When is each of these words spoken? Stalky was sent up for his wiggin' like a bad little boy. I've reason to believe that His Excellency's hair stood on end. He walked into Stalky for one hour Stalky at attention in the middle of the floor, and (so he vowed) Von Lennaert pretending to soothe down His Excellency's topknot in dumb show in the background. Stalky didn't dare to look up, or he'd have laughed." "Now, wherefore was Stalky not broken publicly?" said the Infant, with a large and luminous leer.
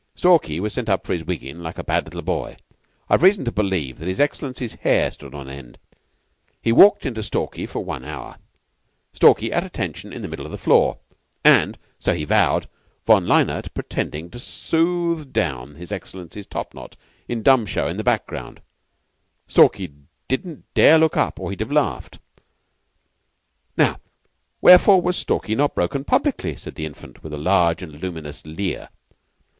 Stalky 0.15 0.59
was 0.59 0.73
sent 0.73 0.89
up 0.89 1.05
for 1.05 1.13
his 1.13 1.23
wiggin' 1.23 1.61
like 1.61 1.77
a 1.77 1.83
bad 1.83 2.05
little 2.05 2.23
boy. 2.23 2.57
I've 3.07 3.21
reason 3.21 3.45
to 3.45 3.51
believe 3.51 3.99
that 3.99 4.07
His 4.07 4.19
Excellency's 4.19 4.73
hair 4.73 5.11
stood 5.11 5.35
on 5.35 5.47
end. 5.47 5.77
He 6.59 6.71
walked 6.71 7.05
into 7.05 7.21
Stalky 7.21 7.67
for 7.67 7.83
one 7.85 8.03
hour 8.03 8.37
Stalky 9.13 9.51
at 9.51 9.63
attention 9.63 10.11
in 10.11 10.23
the 10.23 10.27
middle 10.27 10.47
of 10.47 10.51
the 10.51 10.57
floor, 10.57 10.97
and 11.43 11.77
(so 11.99 12.15
he 12.15 12.23
vowed) 12.25 12.67
Von 13.05 13.27
Lennaert 13.27 13.71
pretending 13.75 14.31
to 14.31 14.39
soothe 14.39 15.31
down 15.31 15.75
His 15.75 15.91
Excellency's 15.91 16.47
topknot 16.47 16.95
in 17.27 17.43
dumb 17.43 17.67
show 17.67 17.87
in 17.87 17.97
the 17.97 18.03
background. 18.03 18.59
Stalky 19.47 19.93
didn't 20.27 20.65
dare 20.73 20.97
to 20.97 21.01
look 21.03 21.15
up, 21.15 21.39
or 21.39 21.51
he'd 21.51 21.59
have 21.59 21.71
laughed." 21.71 22.17
"Now, 23.77 23.97
wherefore 24.61 24.99
was 24.99 25.15
Stalky 25.15 25.53
not 25.53 25.75
broken 25.75 26.03
publicly?" 26.03 26.55
said 26.55 26.73
the 26.73 26.87
Infant, 26.87 27.21
with 27.21 27.33
a 27.33 27.37
large 27.37 27.83
and 27.83 28.01
luminous 28.01 28.43
leer. 28.47 28.89